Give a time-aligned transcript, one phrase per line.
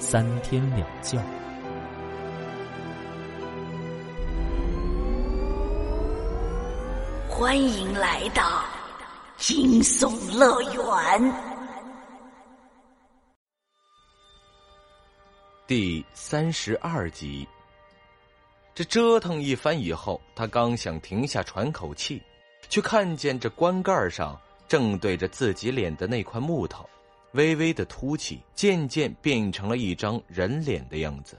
[0.00, 1.22] 三天两觉。
[7.28, 8.64] 欢迎来到
[9.36, 11.34] 惊悚乐园。
[15.66, 17.46] 第三十二集。
[18.74, 22.22] 这折腾一番以后，他刚想停下喘口气，
[22.70, 26.88] 却看见这棺盖上正对着自己脸的那块木头，
[27.32, 31.36] 微微的凸起，渐渐变成了一张人脸的样子。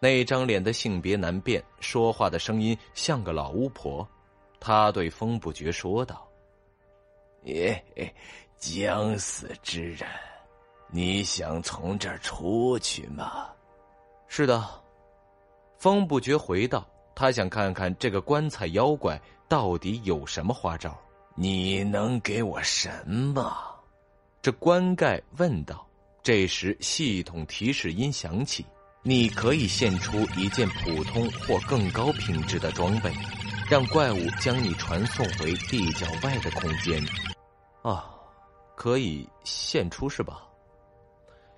[0.00, 4.06] 那张脸的性别难辨，说话的声音像个老巫婆。
[4.60, 6.28] 他对风不觉说道
[7.44, 7.82] ：“耶，
[8.56, 10.08] 将死之人，
[10.90, 13.48] 你想从这儿出去吗
[14.28, 14.68] ？”“是的。”
[15.78, 20.96] 风不觉回道：“他想看看这个棺材妖怪到底有什么花招。
[21.36, 23.56] 你能给我什么？”
[24.40, 25.84] 这棺盖问道。
[26.22, 28.66] 这时，系统提示音响起
[29.02, 33.10] ：“你可以献出一件普通或更高品质的装备，
[33.70, 37.02] 让怪物将你传送回地角外的空间。”
[37.82, 38.10] 啊，
[38.76, 40.46] 可以献出是吧？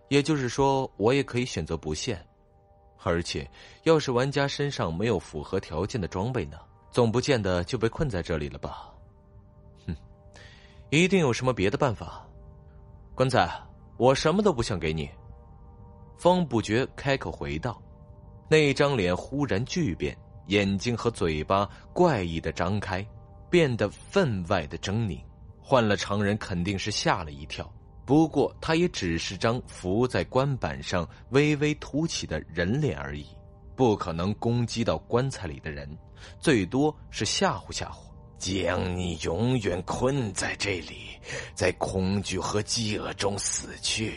[0.09, 2.25] 也就是说，我也可以选择不献。
[3.03, 3.51] 而且，
[3.85, 6.59] 要是玩家身上没有符合条件的装备呢？
[6.93, 8.93] 总不见得就被困在这里了吧？
[9.87, 9.97] 哼，
[10.91, 12.25] 一定有什么别的办法。
[13.21, 13.53] 棺材，
[13.99, 15.07] 我什么都不想给你。
[16.17, 17.79] 方不觉开口回道，
[18.49, 23.07] 那张脸忽然巨变，眼睛和嘴巴怪异的张开，
[23.51, 25.23] 变得分外的狰狞，
[25.61, 27.71] 换了常人肯定是吓了一跳。
[28.07, 33.27] 不过，他也只是张浮在棺板上微微凸起的人脸而已，
[33.77, 35.87] 不可能攻击到棺材里的人，
[36.39, 38.10] 最多是吓唬吓唬，
[38.41, 41.11] 将你永远困在这里，
[41.55, 44.15] 在恐惧和饥饿中死去。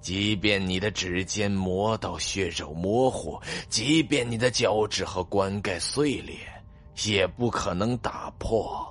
[0.00, 6.36] 即便你的指尖磨到血肉模糊，即便你的脚趾和棺盖碎裂，
[7.06, 8.84] 也不可能打破。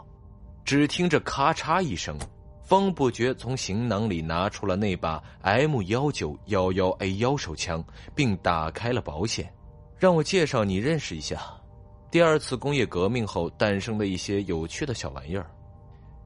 [0.63, 2.17] 只听着咔嚓一声。
[2.65, 7.83] 方不觉从行囊里拿出了那把 M 幺九幺幺 A 腰手枪，
[8.15, 9.53] 并打开了保险，
[9.99, 11.43] 让我介绍你认识一下，
[12.13, 15.49] 第二次工业革命后诞生的一些有趣的小玩意儿。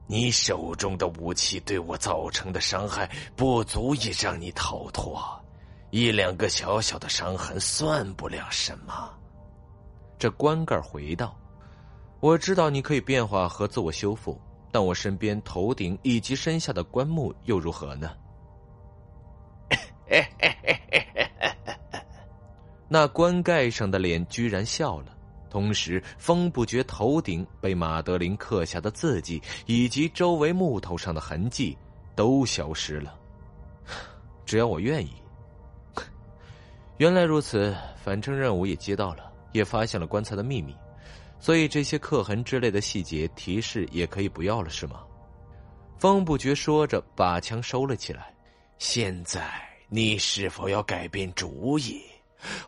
[0.06, 5.18] 你手中的武器对我造成的伤害不足以让你逃脱，
[5.88, 9.10] 一两个小小的伤痕算不了什么。
[10.18, 11.34] 这棺盖回道
[12.20, 14.38] ：“我知道你可以变化和自我修复。”
[14.70, 18.10] 但我身边头顶以及身下的棺木又如何呢？
[22.88, 25.16] 那棺盖上的脸居然笑了，
[25.50, 31.76] 同时风不觉头顶被马德琳刻下的字迹以及周围木头上的痕迹
[32.14, 33.14] 都消失了。
[34.44, 35.12] 只要我愿意。
[36.96, 40.74] 原来如此，反正任务也接到了，也发现了棺材的秘密。
[41.38, 45.00] 所以这些刻痕之类的细节提示也可以不要了，是吗？
[45.96, 48.34] 风不觉说着，把枪收了起来。
[48.78, 49.48] 现在
[49.88, 52.02] 你是否要改变主意？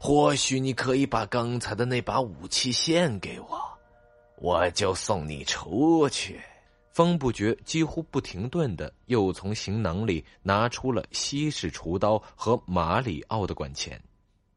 [0.00, 3.60] 或许你可以把刚才的那把武器献给我，
[4.36, 6.40] 我就送你出去。
[6.92, 13.98] 方不觉几乎不停顿的又从行囊里拿出了西式厨刀和马里奥的管钳。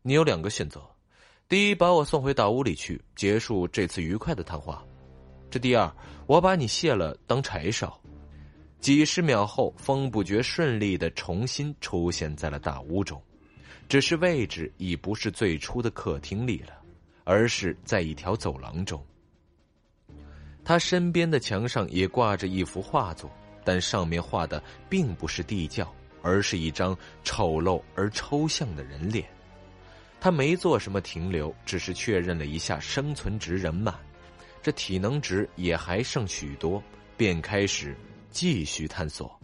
[0.01, 0.81] 你有两个选择。
[1.47, 4.83] 第一，把我送回大屋里去，结束这次愉快的谈话。
[5.51, 5.93] 这第二，
[6.25, 7.95] 我把你卸了当柴烧。
[8.79, 13.21] 几十秒后，风不觉顺利的重新出现在了大屋中，
[13.87, 16.73] 只是位置已不是最初的客厅里了，
[17.23, 19.03] 而是在一条走廊中。
[20.65, 23.29] 他身边的墙上也挂着一幅画作，
[23.63, 29.27] 但上面画的并不是地窖，而是一张丑陋而抽象的人脸。
[30.21, 33.93] 他没做什么停留，只是确认了一下生存值人满，
[34.61, 36.81] 这体能值也还剩许多，
[37.17, 37.93] 便开始
[38.31, 39.37] 继续探索。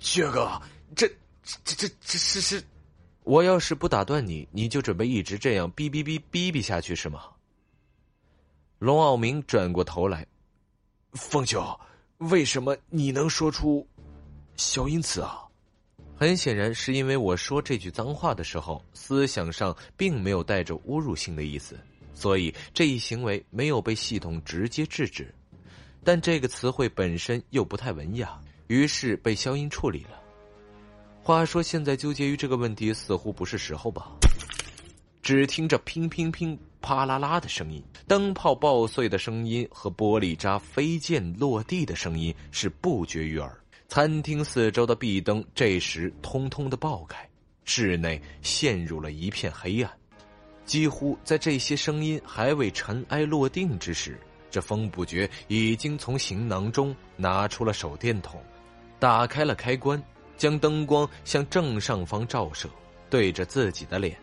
[0.00, 0.60] 薛哥，
[0.96, 1.06] 这
[1.44, 2.64] 这这这是是，
[3.26, 7.24] 我要是不打断你，你就准备一直这样哔哔哔哔哔下去是吗？
[8.78, 10.24] 龙傲明转过头来，
[11.14, 11.76] 凤九，
[12.18, 13.84] 为什么你能说出
[14.56, 15.42] 消音词啊？
[16.14, 21.76] 很显然是因为我说这句脏话的时候，思想上并没有带着侮辱性的意思，
[22.14, 25.34] 所以这一行为没有被系统直接制止。
[26.04, 30.22] 但这个词汇本身又不太文雅，于是被消音处理了。
[31.26, 34.12] 话说，现在纠结于这个问题似乎不是时候吧？
[35.24, 43.52] 只听着乒乒乒、啪啦啦的声音，灯泡爆碎的声音和玻璃渣飞溅落地的声音是不绝于耳。
[43.88, 47.28] 餐厅四周的壁灯这时通通的爆开，
[47.64, 49.92] 室内陷入了一片黑暗。
[50.64, 54.16] 几乎在这些声音还未尘埃落定之时，
[54.48, 58.40] 这风不觉已经从行囊中拿出了手电筒，
[59.00, 60.00] 打开了开关，
[60.36, 62.68] 将灯光向正上方照射，
[63.08, 64.18] 对着自己的脸。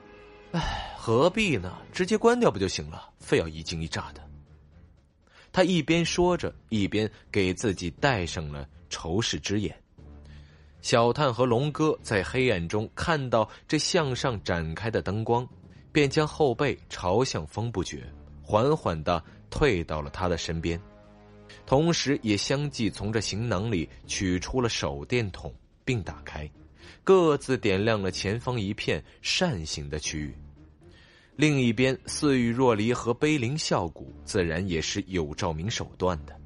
[0.51, 1.77] 唉，何必呢？
[1.91, 3.09] 直接关掉不就行了？
[3.19, 4.21] 非要一惊一乍的。
[5.51, 8.67] 他一边说着，一边给自己戴上了。
[8.89, 9.75] 仇视之眼，
[10.83, 15.49] 小探和龙哥在黑暗中看到这向上展开的灯光，
[15.91, 18.07] 便将后背朝向风不绝，
[18.43, 20.79] 缓缓的退到了他的身边，
[21.65, 25.51] 同时也相继从这行囊里取出了手电筒，
[25.85, 26.49] 并打开，
[27.03, 30.35] 各自点亮了前方一片扇形的区域。
[31.35, 36.39] 另一边，似玉若离和碑林啸谷自然也是有照明手段的。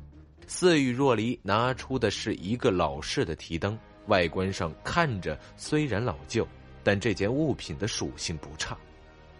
[0.48, 6.48] 似雨若离拿出的是一个老式的提灯，外观上看着虽然老旧，
[6.84, 8.78] 但这件物品的属性不差。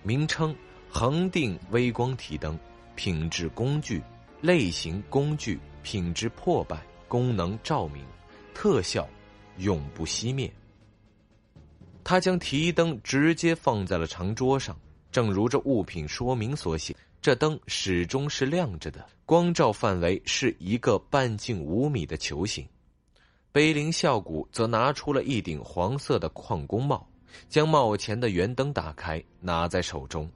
[0.04, 0.54] 名称：
[0.90, 2.60] 恒定微光提灯，
[2.96, 4.02] 品质工具，
[4.42, 8.04] 类型工具，品质破败，功能照明，
[8.54, 9.08] 特效
[9.58, 10.52] 永不熄灭。
[12.04, 14.78] 他将提灯直接放在了长桌上，
[15.12, 16.96] 正如这物品说明所写。
[17.22, 22.66] 这灯始终是亮着的，光照范围是一个半径五米的球形。
[23.52, 27.06] 碑林孝谷则拿出了一顶黄色的矿工帽，
[27.50, 30.30] 将帽前的圆灯打开，拿在手中。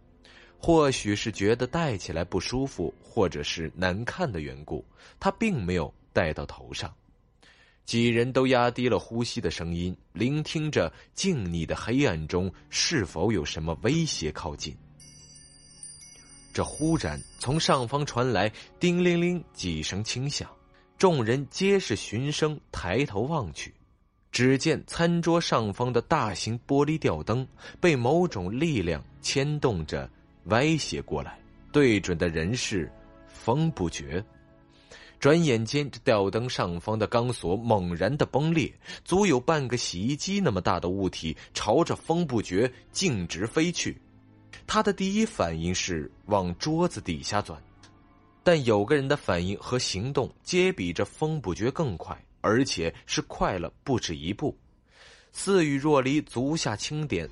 [0.57, 4.83] 或许是觉得戴起来不舒服，或者是难看的缘故，
[5.19, 6.93] 他并没有戴到头上。
[7.85, 14.75] 几人都压低了呼吸的声音，聆听着静谧的黑暗中是否有什么威胁靠近。
[16.53, 20.49] 这忽然从上方传来叮铃铃几声轻响，
[20.97, 23.73] 众人皆是循声抬头望去，
[24.31, 27.47] 只见餐桌上方的大型玻璃吊灯
[27.79, 30.09] 被某种力量牵动着
[30.45, 31.39] 歪斜过来，
[31.71, 32.91] 对准的人是
[33.27, 34.23] 风不绝。
[35.21, 38.73] 转眼间，这吊灯上方的钢索猛然的崩裂，
[39.05, 43.95] 足有半个洗衣机那么大的物体朝着风不绝径直飞去。
[44.65, 47.61] 他的第一反应是往桌子底下钻，
[48.43, 54.57] 但有个人的反应和行动皆比这风不绝更快，而且是快了不止一步。
[55.31, 57.29] 似雨若离足下轻点，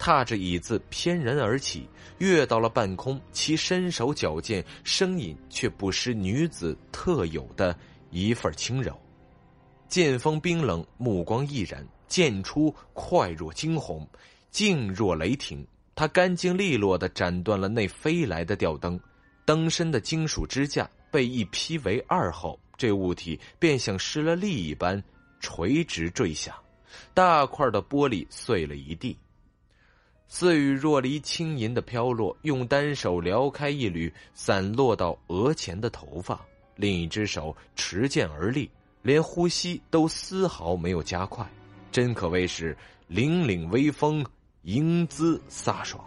[0.00, 1.86] 踏着椅子翩然而起，
[2.16, 3.20] 跃到了半空。
[3.32, 7.78] 其身手矫健，声音却不失女子特有的
[8.10, 8.98] 一份轻柔。
[9.88, 14.08] 剑锋冰冷，目光毅然，剑出快若惊鸿，
[14.50, 15.66] 静若雷霆。
[15.94, 18.98] 他干净利落的斩断了那飞来的吊灯，
[19.44, 25.02] 灯身的金属支架被一劈为二后，这物体便像失了力一般
[25.40, 26.58] 垂直坠下，
[27.12, 29.14] 大块的玻璃碎了一地。
[30.32, 36.40] 似雨若离轻盈的飘落，用单手撩开一缕散落到额前的头发，
[36.76, 38.70] 另一只手持剑而立，
[39.02, 41.44] 连呼吸都丝毫没有加快，
[41.90, 42.74] 真可谓是
[43.10, 44.24] 凛凛威风。
[44.62, 46.04] 英姿飒爽，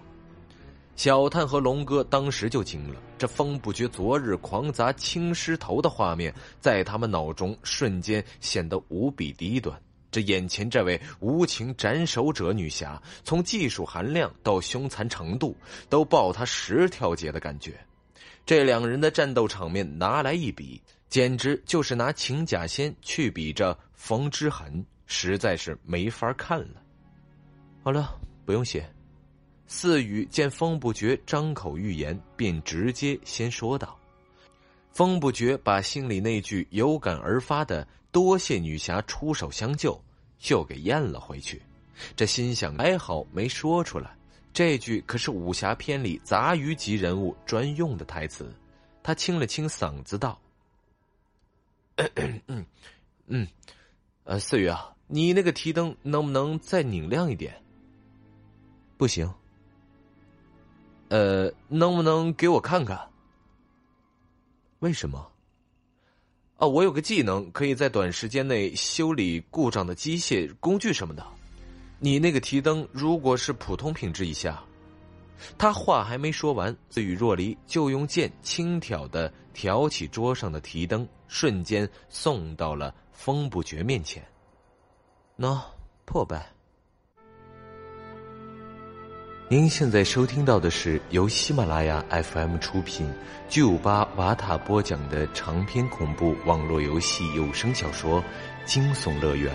[0.96, 3.02] 小探和龙哥当时就惊了。
[3.18, 9.76] 这风不觉昨日狂砸青狮头的画面，在他们脑中瞬间显得无比低端。
[10.14, 15.58] 这眼前这位无情斩首者女侠，从技术含量到凶残程度，
[15.90, 17.74] 都爆他十条街的感觉。
[18.46, 26.82] 这两人的战斗场面拿来一比，简直就是拿秦假仙去比这冯之痕，实在是没法看了。
[27.84, 28.20] 好了。
[28.46, 28.86] 不用写。
[29.68, 33.98] 四雨见风不绝张口欲言，便直接先说道
[34.92, 40.00] ：“风不绝把心里那句有感而发的‘多谢女侠出手相救’
[40.48, 41.62] 又给咽了回去。
[42.16, 44.16] 这心想还好没说出来，
[44.54, 48.54] 这句可是武侠片里杂鱼级人物专用的台词。
[49.02, 50.40] 他清了清嗓子道
[52.48, 52.66] ：‘嗯
[53.28, 53.48] 嗯，
[54.24, 57.60] 呃，四雨啊，你那个提灯能不能再拧亮一点？’”
[58.96, 59.30] 不行。
[61.10, 63.10] 呃，能不能给我看看？
[64.80, 65.33] 为什么？
[66.58, 71.26] 啊，我有个技能，可以在短时间内修理故障的机械工具什么的。
[72.00, 74.64] 你那个提灯如果是普通品质以下，
[75.58, 84.24] 他话还没说完，自语若离就用剑轻挑的挑起桌上的提灯，瞬间送到了风不绝面前。
[85.38, 85.60] 喏，
[86.06, 86.53] 破败。
[89.50, 93.14] 您现在收听到的是由喜马拉雅 FM 出品、
[93.50, 98.22] 巨五八瓦塔播讲的长篇恐怖网络游戏有声小说
[98.66, 99.54] 《惊悚乐园》，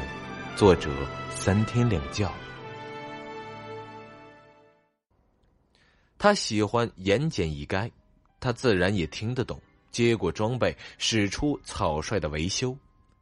[0.56, 0.90] 作者
[1.30, 2.30] 三天两觉。
[6.18, 7.90] 他喜欢言简意赅，
[8.38, 9.60] 他自然也听得懂。
[9.90, 12.76] 接过装备，使出草率的维修，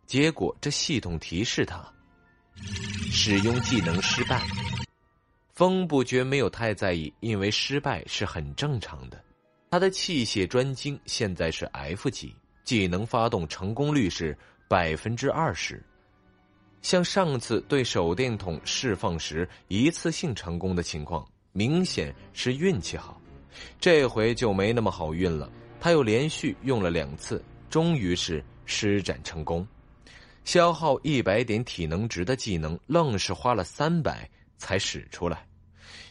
[0.04, 1.80] 结果这系统提示他
[3.10, 4.42] 使用技能失败。
[5.56, 9.18] 风不觉没有太在意，因为失败是很正常的。
[9.70, 14.36] 他的器械专精现在是 F 级，技能发动成功率是
[14.68, 15.82] 百分之二十。
[16.82, 23.18] 像上次对手电筒释放时一次性成功的情况，明显是运气好。
[23.80, 25.50] 这回就没那么好运了。
[25.80, 29.66] 他又连续用了两次，终于是施展成功。
[30.44, 34.28] 消耗一百点体能值的技能，愣是花了三百。
[34.58, 35.46] 才使出来，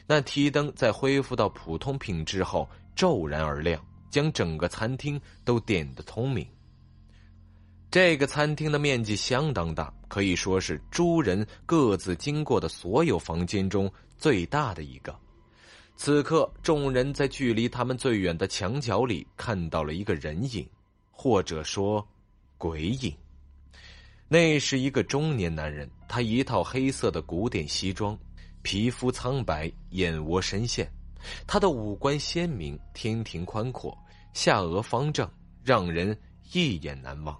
[0.08, 6.48] 那提灯在恢复到普通品质后骤然而亮，将整个餐厅都点得通明。
[7.92, 15.18] 这个餐厅的面积相当大，可以说是诸人各自经过的所有房间中最大的一个。
[15.96, 20.68] 此刻，众人在距离他们最远的墙角里看到了一个人影，
[21.10, 22.06] 或者说
[22.58, 23.16] 鬼影。
[24.28, 28.18] 那是一个中年男人，他一套黑色的古典西装。
[28.66, 30.92] 皮肤苍白，眼窝深陷，
[31.46, 33.96] 他的五官鲜明，天庭宽阔，
[34.34, 35.30] 下颚方正，
[35.64, 36.18] 让人
[36.52, 37.40] 一眼难忘。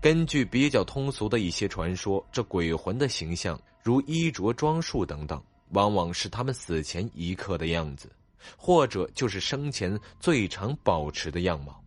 [0.00, 8.08] 根据比较通俗的一些传说，这鬼魂的形象，如衣着装束等等，往往是他们死前一刻的样子，
[8.56, 11.82] 或者就是生前最常保持的样貌。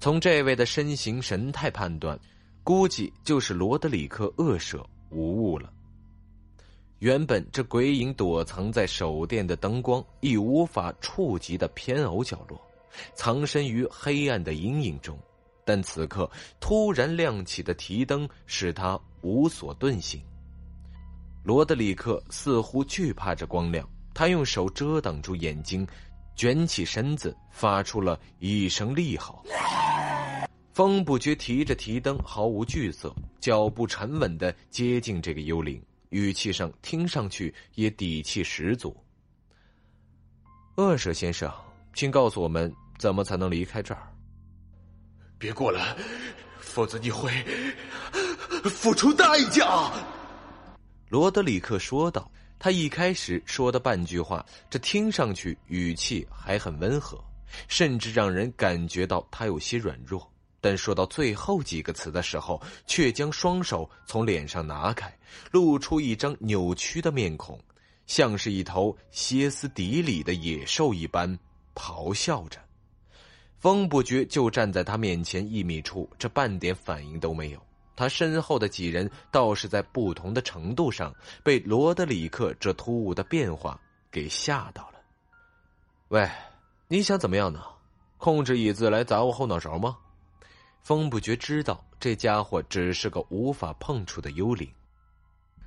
[0.00, 2.18] 从这位的身形神态判断，
[2.64, 5.70] 估计就是罗德里克厄舍无误了。
[7.00, 12.60] 原本这鬼影躲藏在手电的灯光亦无法触及的偏偶角落，
[13.14, 15.16] 藏身于黑暗的阴影中。
[15.64, 16.28] 但此刻
[16.58, 20.20] 突然亮起的提灯使他无所遁形。
[21.44, 25.86] 罗德里克似乎惧怕这光亮，他用手遮挡住眼睛，
[26.34, 29.44] 卷起身子，发出了一声厉吼。
[30.72, 35.80] 风不觉提着提灯，毫无惧色，脚步沉稳的接近这个幽灵。
[36.10, 38.96] 语气上听上去也底气十足。
[40.76, 41.52] 恶舍先生，
[41.94, 44.12] 请告诉我们怎么才能离开这儿。
[45.38, 45.96] 别过来，
[46.58, 47.30] 否则你会
[48.64, 49.90] 付出代价。
[51.08, 52.30] 罗德里克说道。
[52.60, 57.16] 他一开始说的半句话，这听上去语气还很温和，
[57.68, 60.28] 甚至让人感觉到他有些软弱。
[60.60, 65.16] 但说到最后几个词的时候，却将双手从脸上拿开，
[65.52, 67.58] 露出一张扭曲的面孔，
[68.06, 71.38] 像是一头歇斯底里的野兽一般
[71.74, 72.58] 咆哮着。
[73.58, 77.62] 风不觉就站在他面前一米处，这半点反应都没有。
[77.96, 81.12] 他身后的几人倒是在不同的程度上
[81.42, 85.00] 被罗德里克这突兀的变化给吓到了。
[86.08, 86.28] 喂，
[86.86, 87.60] 你想怎么样呢？
[88.16, 89.96] 控制椅子来砸我后脑勺吗？
[90.88, 94.66] 风不觉知道这家伙只是个无法碰触的幽灵，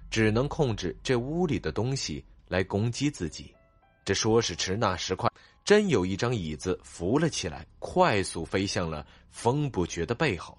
[0.10, 3.54] 只能控制这屋里的东西来攻击自己。
[4.04, 5.32] 这说时迟，那时快，
[5.64, 10.58] 真有一张椅子浮了起来，快速飞向了风不觉的背后。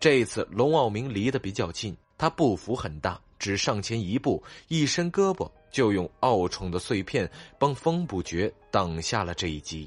[0.00, 9.86] 这次龙傲明离得比较近，他步幅很大，只上前一步，一伸胳膊就用傲宠的碎片帮风不觉挡下了这一击。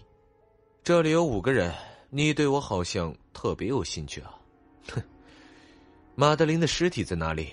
[0.83, 1.73] 这里有五个人。
[2.15, 4.35] 你对我好像特别有兴趣啊！
[4.91, 5.01] 哼，
[6.13, 7.51] 马德琳的尸体在哪里？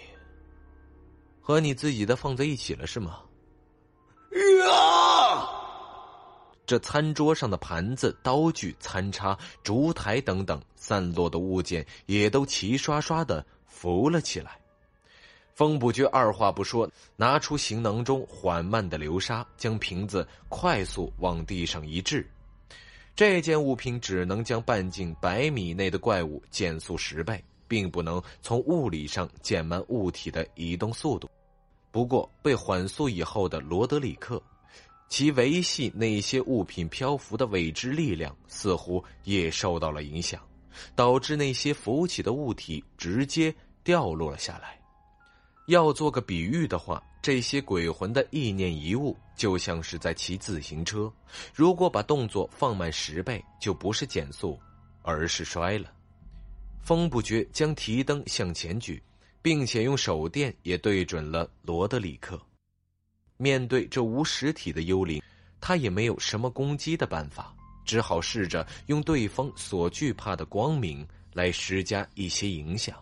[1.40, 3.22] 和你自己的放在一起了是吗？
[4.70, 5.48] 啊！
[6.66, 14.60] 这餐桌上的盘子、刀具、餐叉、烛台等等散落的物件也都齐刷刷的浮了起来。
[15.54, 16.86] 风不觉二话不说，
[17.16, 22.30] 拿出行囊中缓慢的流沙，将瓶子快速往地上一掷。
[23.14, 31.28] 这件物品只能将半径百米内的怪物减速十倍，并不能从物理上减慢物体的移动速度。
[31.90, 34.42] 不过，被缓速以后的罗德里克，
[35.08, 40.40] 其维系那些物品漂浮的未知力量似乎也受到了影响，
[40.94, 44.79] 导致那些浮起的物体直接掉落了下来。
[45.70, 51.12] 要做个比喻的话，这些鬼魂的意念遗物就像是在骑自行车，
[51.54, 54.58] 如果把动作放慢十倍，就不是减速，
[55.02, 55.92] 而是摔了。
[56.82, 59.00] 风不觉将提灯向前举，
[59.40, 62.40] 并且用手电也对准了罗德里克。
[63.36, 65.22] 面对这无实体的幽灵，
[65.60, 72.96] 他也没有什么攻击的办法，只好试着用对方所惧怕的光明来施加一些影响。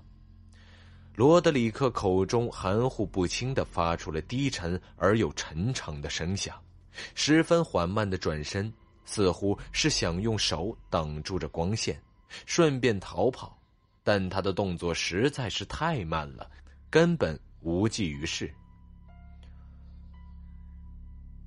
[1.18, 6.56] 罗德里克口中含糊不清的发出了低沉而又沉长的声响，
[7.12, 8.72] 十分缓慢的转身，
[9.04, 12.00] 似乎是想用手挡住着光线，
[12.46, 13.58] 顺便逃跑，
[14.04, 16.48] 但他的动作实在是太慢了，
[16.88, 18.54] 根本无济于事。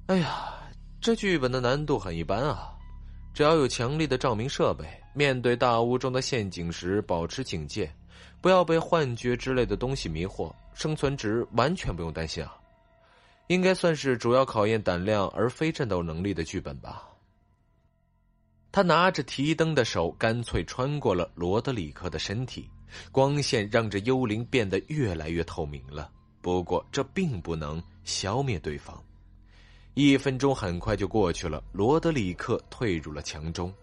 [0.07, 0.53] 哎呀，
[0.99, 2.73] 这剧本的难度很一般啊！
[3.33, 4.85] 只要有强力的照明设备，
[5.15, 7.89] 面对大屋中的陷阱时保持警戒。
[8.39, 12.57] 不要被幻觉之类的东西迷惑，生存值完全不用担心啊！
[13.47, 17.07] 应该算是主要考验胆量而非战斗能力的剧本吧。
[18.71, 22.69] 他拿着提灯的手干脆穿过了罗德里克的身体，
[23.11, 26.09] 光线让这幽灵变得越来越透明了。
[26.41, 28.97] 不过这并不能消灭对方。
[29.93, 33.73] 一分钟很快就过去了，罗德里克退入了墙中，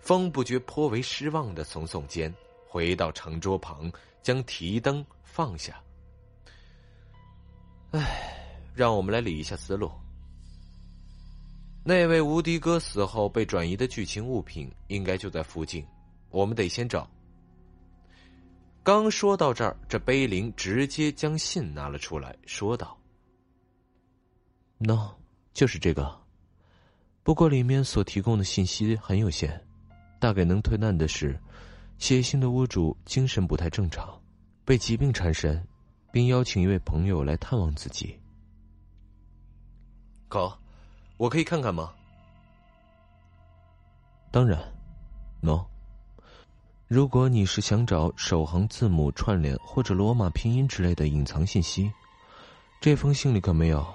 [0.00, 2.34] 风不觉颇为失望的耸耸肩，
[2.68, 3.90] 回到长桌旁。
[4.20, 5.80] 将提灯放下。
[7.92, 8.44] 唉，
[8.74, 9.90] 让我们来理一下思路。
[11.82, 15.86] 那位无敌哥死后被转移的剧情物品应该就在附近，
[16.28, 17.08] 我们得先找。
[18.82, 22.98] 刚说到这儿，这碑林直接将信拿了出来，说道
[24.76, 25.12] ：“No，
[25.54, 26.20] 就是这个。
[27.22, 29.64] 不过里面所提供的信息很有限，
[30.20, 31.40] 大概能推断的是。”
[31.98, 34.08] 写信的屋主精神不太正常，
[34.64, 35.66] 被疾病缠身，
[36.12, 38.18] 并邀请一位朋友来探望自己。
[40.28, 40.56] 可，
[41.16, 41.92] 我可以看看吗？
[44.30, 44.60] 当然
[45.40, 45.64] ，no。
[46.86, 51.92] 如果你是想找首行字母串联或者罗马拼音之类的隐藏信息，
[52.80, 53.86] 这封信里可没有。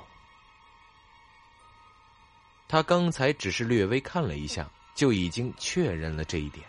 [2.68, 6.66] 他刚才只是略微看了一下，就已经确认了这一点。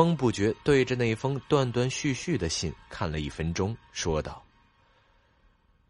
[0.00, 4.42] 风不觉对着那封断断续续的信看了一分钟，说道：“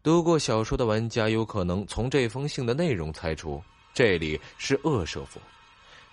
[0.03, 5.39] 读过小说的玩家有可能从这封信的内容猜出这里是恶舍府；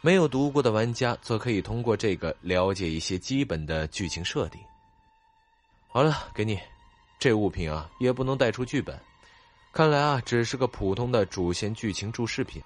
[0.00, 4.60] 没有读过的玩家则可以通过这个了解一些基本的剧情设定。”
[5.90, 6.56] 好了，给你，
[7.18, 8.96] 这物品啊也不能带出剧本，
[9.72, 12.62] 看来啊只是个普通的主线剧情注释品，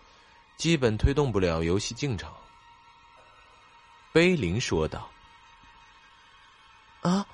[0.59, 2.31] 基本推动不了游戏进程。”
[4.13, 5.09] 碑林说道。
[7.03, 7.27] 啊，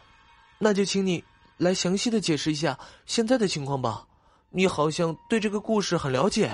[0.59, 1.23] 那就请你
[1.57, 4.05] 来详细的解释一下现在的情况吧。
[4.51, 6.51] 你好像对这个故事很了解，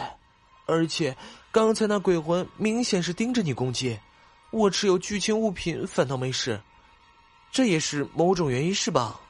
[0.66, 1.16] 而且
[1.52, 3.98] 刚才那鬼魂明显是盯着你攻击，
[4.50, 6.60] 我持有剧情物品反倒没事，
[7.52, 9.20] 这也是某种原因是吧？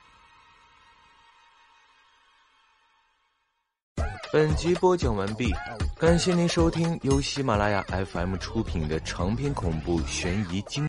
[4.33, 5.53] 本集播讲完毕，
[5.97, 10.89] 感谢您收听由喜马拉雅 FM 出品的长篇恐怖悬疑惊。